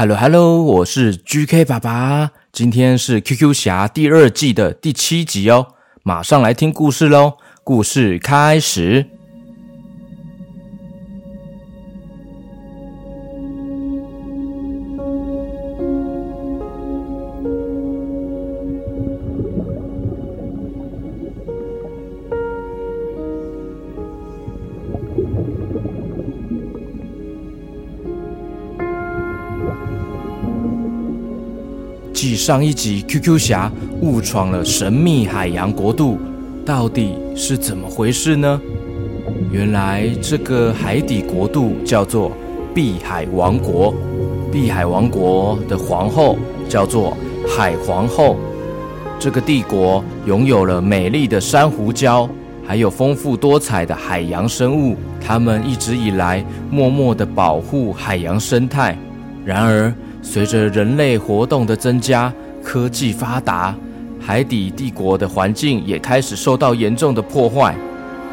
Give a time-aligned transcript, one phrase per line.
[0.00, 5.74] Hello Hello，我是 GK 爸爸，今天是 QQ 侠第二季的第七集哦，
[6.04, 9.17] 马上来听故事喽，故事开始。
[32.48, 33.70] 上一集，QQ 侠
[34.00, 36.18] 误闯了神秘海洋国度，
[36.64, 38.58] 到底是怎么回事呢？
[39.52, 42.32] 原来这个海底国度叫做
[42.74, 43.92] 碧海王国，
[44.50, 46.38] 碧海王国的皇后
[46.70, 47.14] 叫做
[47.46, 48.36] 海皇后。
[49.18, 52.26] 这个帝国拥有了美丽的珊瑚礁，
[52.66, 58.96] 还有丰富多彩的海洋生物，他们一直以来默默地保护海洋生态。
[59.44, 59.92] 然而，
[60.30, 62.30] 随着人类活动的增加，
[62.62, 63.74] 科技发达，
[64.20, 67.74] 海底帝国的环境也开始受到严重的破坏，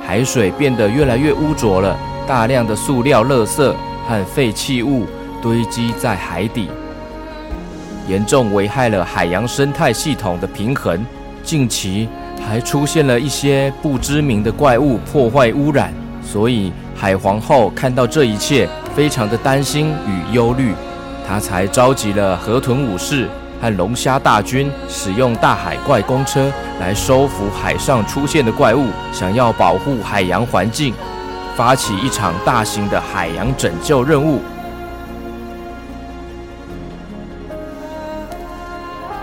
[0.05, 3.73] 海水变得越来越污浊了，大量的塑料、垃圾
[4.05, 5.05] 和废弃物
[5.41, 6.67] 堆积在海底，
[8.09, 11.01] 严重危害了海洋生态系统的平衡。
[11.43, 12.09] 近期
[12.45, 20.73] 还出现了一些不知名的怪物破坏污染，所以海皇后看到这一切，非常的担心与忧虑。
[21.27, 23.27] 他才召集了河豚武士
[23.61, 30.93] 和龙虾大军，使用大海怪公车来收服海上出现的怪物，想要保护海洋环境，
[31.55, 34.39] 发起一场大型的海洋拯救任务。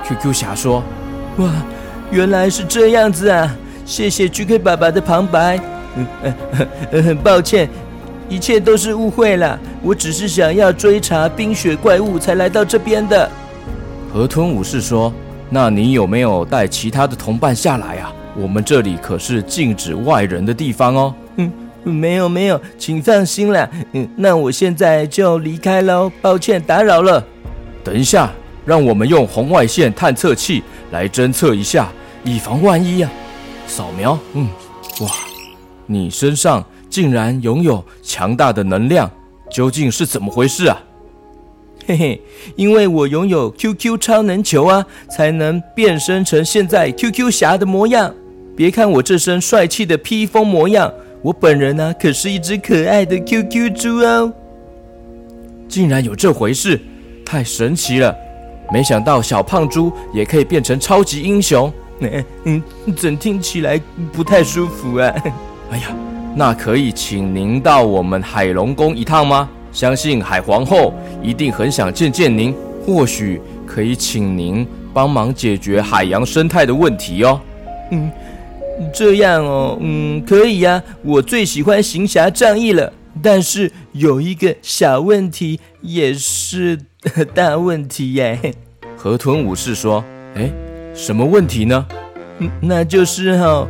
[0.05, 0.83] QQ 侠说
[1.39, 1.49] ：“哇，
[2.11, 3.49] 原来是这样子啊！
[3.87, 5.59] 谢谢 GK 爸爸的旁白。
[5.95, 6.07] 嗯，
[6.91, 7.69] 呃，很抱歉。”
[8.29, 13.31] 一切都是误会了，我只是想要追查冰雪怪物才来到这边的。
[14.13, 15.13] 河豚武士说
[15.51, 18.13] ：“那你有没有带其他的同伴下来啊？
[18.37, 21.51] 我们这里可是禁止外人的地方哦。”嗯，
[21.85, 23.69] 没有没有，请放心啦。
[23.93, 27.23] 嗯，那我现在就离开喽，抱歉打扰了。
[27.85, 28.31] 等一下，
[28.65, 31.91] 让我们用红外线探测器来侦测一下，
[32.25, 33.67] 以防万一呀、啊。
[33.67, 34.49] 扫描，嗯，
[35.01, 35.11] 哇，
[35.87, 36.65] 你身上。
[36.93, 39.11] 竟然拥有强大的能量，
[39.51, 40.79] 究竟是怎么回事啊？
[41.87, 42.23] 嘿嘿，
[42.55, 48.15] 因为我拥有 QQ 超能球啊，才能变身成现在 QQ 侠的模样。
[48.55, 50.93] 别看我这身帅气的披风模样，
[51.23, 54.31] 我本人呢、啊、可是一只可爱的 QQ 猪哦。
[55.67, 56.79] 竟然有这回事，
[57.25, 58.15] 太神奇了！
[58.71, 61.73] 没想到小胖猪也可以变成超级英雄。
[62.45, 62.63] 嗯，
[62.95, 63.81] 怎听起来
[64.13, 65.11] 不太舒服啊？
[65.73, 65.97] 哎呀！
[66.35, 69.49] 那可以请您到我们海龙宫一趟吗？
[69.71, 72.55] 相信海皇后一定很想见见您，
[72.85, 77.41] 或许可以请您帮忙解决海洋生态的问题哦。
[77.91, 78.11] 嗯，
[78.93, 82.93] 这样哦，嗯，可以呀，我最喜欢行侠仗义了。
[83.23, 86.79] 但是有一个小问题，也是
[87.35, 88.39] 大问题耶。
[88.95, 90.05] 河豚武士说
[90.37, 90.51] ：“哎，
[90.95, 91.87] 什么问题呢？
[92.41, 93.69] 嗯，那就是哈、哦，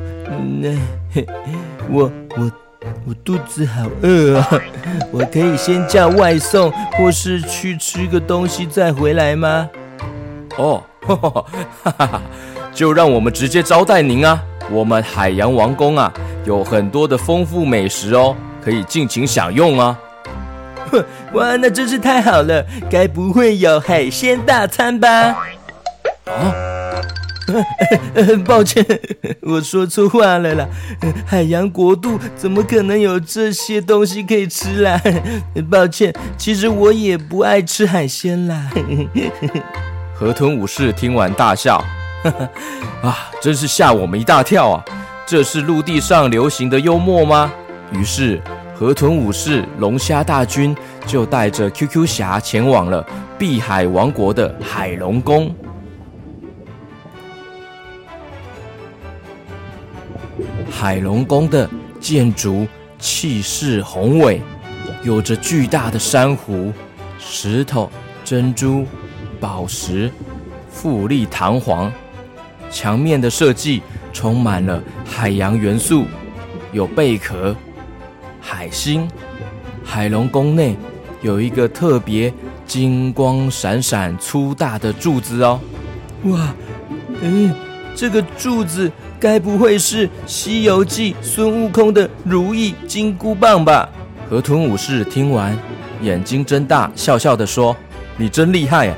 [0.60, 0.68] 那、
[1.14, 1.26] 嗯、
[1.92, 2.50] 我。”我
[3.06, 4.48] 我肚子好饿啊！
[5.12, 9.68] 我可以先叫外送，或是去吃个东西再回来吗？
[10.56, 11.44] 哦，哈哈
[11.84, 12.22] 哈哈，
[12.74, 14.42] 就让我们直接招待您啊！
[14.70, 16.12] 我们海洋王宫啊，
[16.44, 19.98] 有很多的丰富美食哦，可以尽情享用啊！
[20.90, 21.04] 哼，
[21.34, 22.64] 哇，那真是太好了！
[22.90, 25.08] 该不会有海鲜大餐吧？
[26.26, 26.54] 啊？
[28.46, 28.84] 抱歉，
[29.42, 30.68] 我说错话了啦。
[31.26, 35.00] 海洋国度怎么可能有这些东西可以吃啦？
[35.70, 38.70] 抱歉，其实我也不爱吃海鲜啦。
[40.14, 41.82] 河豚武士听完大笑，
[43.02, 44.84] 啊，真是吓我们一大跳啊！
[45.26, 47.52] 这是陆地上流行的幽默吗？
[47.92, 48.40] 于是，
[48.74, 50.76] 河豚武士、龙虾大军
[51.06, 53.04] 就带着 QQ 侠前往了
[53.38, 55.54] 碧海王国的海龙宫。
[60.82, 61.70] 海龙宫的
[62.00, 62.66] 建筑
[62.98, 64.42] 气势宏伟，
[65.04, 66.72] 有着巨大的珊瑚、
[67.20, 67.88] 石头、
[68.24, 68.84] 珍珠、
[69.38, 70.10] 宝石，
[70.68, 71.92] 富丽堂皇。
[72.68, 73.80] 墙面的设计
[74.12, 76.04] 充满了海洋元素，
[76.72, 77.54] 有贝壳、
[78.40, 79.08] 海星。
[79.84, 80.76] 海龙宫内
[81.20, 82.34] 有一个特别
[82.66, 85.60] 金光闪闪、粗大的柱子哦。
[86.24, 86.52] 哇，
[87.20, 87.54] 嗯，
[87.94, 88.90] 这个柱子。
[89.22, 93.88] 该不会是《西游记》孙悟空的如意金箍棒吧？
[94.28, 95.56] 河豚武士听完，
[96.00, 97.76] 眼睛睁大，笑笑地说
[98.18, 98.96] ：“你真厉害啊！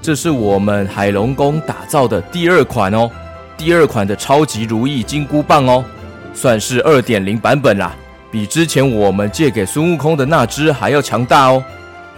[0.00, 3.10] 这是我们海龙宫打造的第二款哦，
[3.58, 5.84] 第二款的超级如意金箍棒哦，
[6.32, 7.94] 算是二点零版本啦，
[8.30, 11.62] 比之前我们借给孙悟空的那只还要强大哦。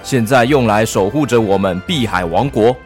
[0.04, 2.76] 现在用来守护着我们碧海王国。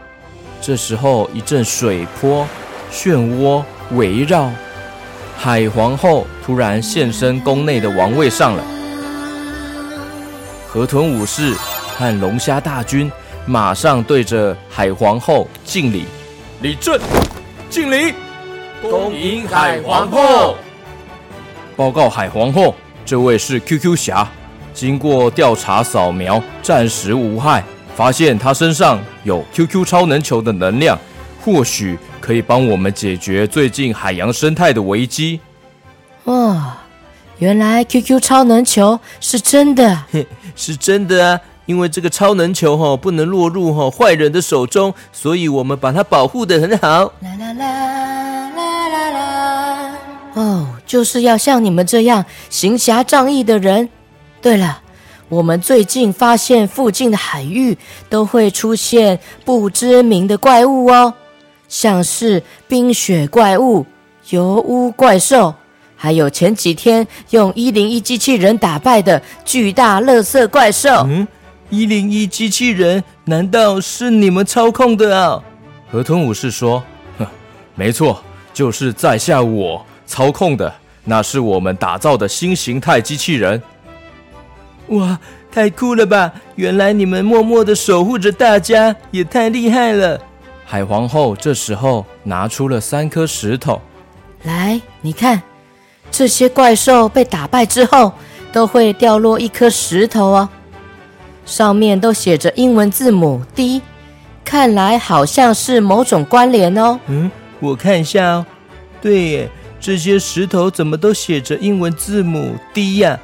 [0.63, 2.49] 这时候，一阵水波、
[2.91, 4.51] 漩涡围绕，
[5.37, 8.65] 海皇后突然现身宫内的王位上了。
[10.67, 11.55] 河豚武士
[11.97, 13.11] 和龙虾大军
[13.47, 16.05] 马上对着海皇后敬礼，
[16.63, 16.99] 李正，
[17.71, 18.13] 敬礼，
[18.83, 20.57] 恭迎海皇后。
[21.77, 24.27] 报告海皇后，这位是 QQ 侠，
[24.73, 27.63] 经过调查扫描，暂时无害。
[27.97, 30.99] 发现他身上有 QQ 超能球的能量，
[31.45, 35.39] 或许可以帮我们解决最近海洋生态的危机。
[36.25, 36.79] 哇，
[37.39, 40.05] 原来 QQ 超能球是真的，
[40.57, 41.41] 是真的啊！
[41.67, 46.89] 因为这个超能球哈不能落入哈坏人的手中，所以我们把它保护得很好。
[46.89, 49.95] 啦啦啦啦啦啦！
[50.33, 53.91] 哦，就是要像你们这样行侠仗义的人。
[54.41, 54.81] 对了。
[55.31, 57.77] 我们最近发现附近的海域
[58.11, 61.15] 都会出现不知名的怪物哦，
[61.69, 63.87] 像是冰雪怪物、
[64.31, 65.55] 油污怪兽，
[65.97, 70.91] 还有前几天用一零一机器人打败的巨大垃圾怪兽。
[71.09, 71.27] 嗯，
[71.71, 75.43] 一零一机器人难道是你们操控的啊？
[75.91, 76.83] 河豚武士说
[77.19, 77.27] ：“哼，
[77.75, 78.23] 没错，
[78.53, 80.73] 就是在下我操控的，
[81.05, 83.61] 那是我们打造的新形态机器人。”
[84.89, 85.19] 哇，
[85.51, 86.31] 太酷了吧！
[86.57, 90.21] 原来你们默默的守护着大家，也太厉害了。
[90.65, 93.81] 海皇后这时候拿出了三颗石头，
[94.43, 95.43] 来，你看，
[96.11, 98.13] 这些怪兽被打败之后，
[98.53, 100.49] 都会掉落一颗石头哦，
[101.45, 103.83] 上面都写着英文字母 D，
[104.45, 106.99] 看来好像是某种关联哦。
[107.07, 108.47] 嗯，我看一下哦，
[109.01, 113.19] 对耶，这些石头怎么都写着英文字母 D 呀？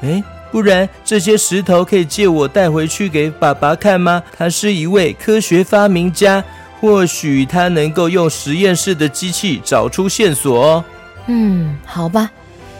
[0.00, 0.24] 诶。
[0.52, 4.22] 不然这些石头可以借我带回去给爸爸看吗？
[4.38, 6.42] 他是一位科学发明家，
[6.80, 10.84] 或许他能够用实验室的机器找出线索哦。
[11.26, 12.30] 嗯，好吧，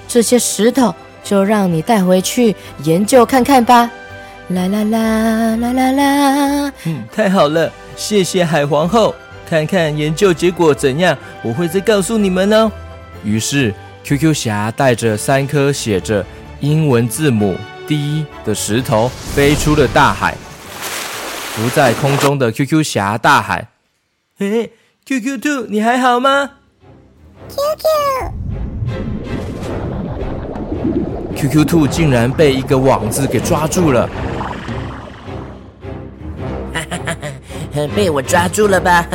[0.07, 0.95] 这些石头
[1.25, 2.55] 就让你带回去
[2.85, 3.91] 研究看看吧。
[4.49, 6.73] 啦啦啦啦啦啦！
[6.85, 9.15] 嗯，太好了，谢谢海皇后。
[9.49, 12.71] 看看研究结果怎样，我会再告诉你们哦。
[13.25, 16.25] 于是，QQ 侠带着三颗写着。
[16.61, 17.55] 英文字母
[17.87, 20.35] D 的石头飞出了大海，
[21.53, 23.69] 浮在空中的 QQ 侠大喊
[24.39, 24.71] ：“嘿嘿
[25.07, 26.51] ，QQ 兔，你还好吗
[31.35, 34.07] ？”QQ，QQ 兔竟然被一个网子给抓住了，
[37.97, 39.07] 被我抓住了吧？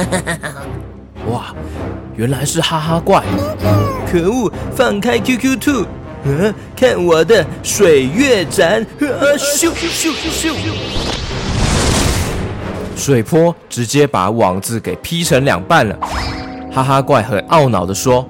[1.29, 1.53] 哇，
[2.15, 3.23] 原来是哈哈怪！
[4.11, 5.85] 可恶，放开 QQ 兔！
[6.23, 8.81] 嗯，看我的水月斩！
[8.81, 8.87] 啊，
[9.37, 10.55] 咻咻咻！
[12.95, 15.97] 水波直接把网子给劈成两半了。
[16.71, 18.25] 哈哈怪很懊恼地说：“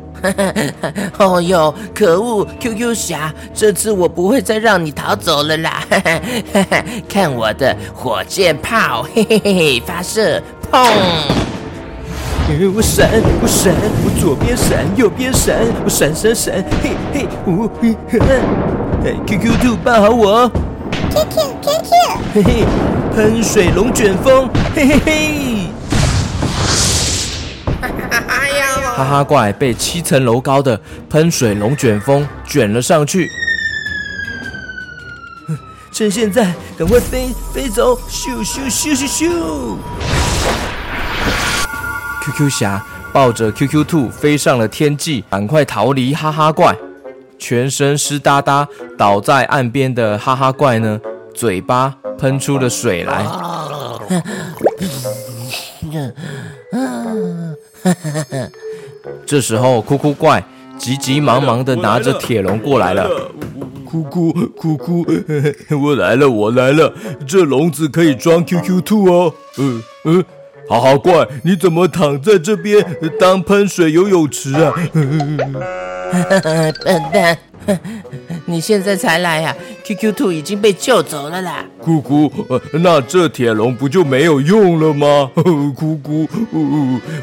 [1.20, 5.84] 哦哟，可恶！QQ 侠，这次我不会再让你逃走了啦！
[7.08, 10.42] 看我的火箭炮，嘿嘿嘿嘿，发射，
[10.72, 10.90] 砰！”
[12.76, 13.10] 我闪，
[13.42, 16.54] 我闪，我左边闪，右边闪，我闪闪闪，
[16.84, 20.52] 嘿嘿，呜嘿嘿，QQ 兔抱好我
[21.12, 21.92] ，QQ QQ，
[22.34, 22.66] 嘿嘿，
[23.14, 25.68] 喷水龙卷风，嘿嘿嘿，
[27.82, 28.66] 哎呀，
[28.96, 33.30] 哈哈怪被七层楼高的喷水龙卷风卷了上去，
[35.92, 39.78] 趁现在赶快飞飞走，咻咻咻咻咻。
[42.24, 46.74] QQ 侠抱着 QQ 兔飞上了天际，赶快逃离哈哈怪。
[47.42, 51.02] 全身湿哒哒倒在岸边的哈哈怪呢，
[51.34, 53.26] 嘴巴喷出了水来。
[59.26, 60.44] 这时候，哭哭怪
[60.78, 63.10] 急急忙忙地拿着铁笼过来了。
[63.84, 65.04] 哭哭哭哭，
[65.82, 66.94] 我来了，我来了，
[67.28, 69.34] 这笼子可以装 QQ 兔哦。
[69.58, 70.24] 嗯嗯。
[70.70, 72.86] 哈哈怪，你怎么躺在这边
[73.20, 74.72] 当喷水游泳池啊？
[76.84, 77.38] 笨蛋，
[78.46, 81.66] 你现在才来呀？QQ 兔已经被救走了啦。
[81.80, 82.32] 姑姑，
[82.74, 85.32] 那这铁笼不就没有用了吗？
[85.76, 86.28] 姑姑，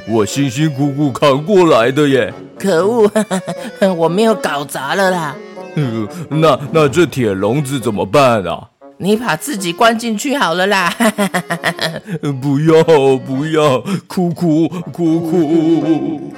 [0.08, 2.32] 我辛辛苦苦扛过来的耶。
[2.58, 3.10] 可恶，
[3.96, 5.36] 我没有搞砸了啦。
[6.30, 8.68] 那那这铁笼子怎么办啊？
[9.00, 10.92] 你把自己关进去好了啦！
[12.42, 12.82] 不要
[13.18, 16.32] 不要，哭哭哭哭！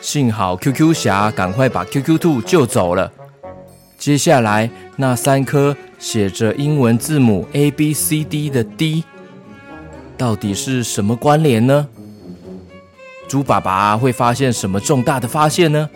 [0.00, 3.12] 幸好 QQ 侠赶快把 QQ 兔救走了。
[3.98, 9.04] 接下来那三颗写着英文字母 A B C D 的 D，
[10.16, 11.86] 到底是什么关联呢？
[13.28, 15.88] 猪爸爸会发现什么重大的发现呢？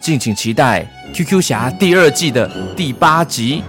[0.00, 3.62] 敬请期待《QQ 侠》第二季的第八集。